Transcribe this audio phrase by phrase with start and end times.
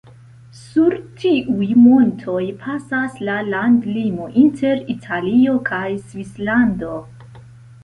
[0.59, 6.99] Sur tiuj montoj pasas la landlimo inter Italio kaj Svislando.